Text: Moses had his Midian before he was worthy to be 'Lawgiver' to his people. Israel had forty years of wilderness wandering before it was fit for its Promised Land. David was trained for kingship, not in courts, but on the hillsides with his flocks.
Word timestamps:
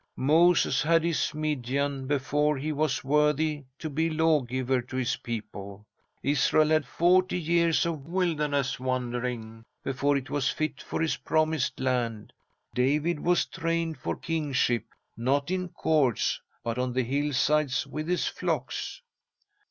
Moses 0.15 0.81
had 0.81 1.03
his 1.03 1.31
Midian 1.35 2.07
before 2.07 2.57
he 2.57 2.71
was 2.71 3.03
worthy 3.03 3.65
to 3.77 3.87
be 3.87 4.09
'Lawgiver' 4.09 4.81
to 4.81 4.95
his 4.95 5.17
people. 5.17 5.85
Israel 6.23 6.69
had 6.69 6.87
forty 6.87 7.39
years 7.39 7.85
of 7.85 8.07
wilderness 8.07 8.79
wandering 8.79 9.63
before 9.83 10.17
it 10.17 10.27
was 10.27 10.49
fit 10.49 10.81
for 10.81 11.03
its 11.03 11.17
Promised 11.17 11.79
Land. 11.79 12.33
David 12.73 13.19
was 13.19 13.45
trained 13.45 13.99
for 13.99 14.15
kingship, 14.15 14.85
not 15.15 15.51
in 15.51 15.69
courts, 15.69 16.41
but 16.63 16.79
on 16.79 16.93
the 16.93 17.03
hillsides 17.03 17.85
with 17.85 18.07
his 18.07 18.25
flocks. 18.25 19.03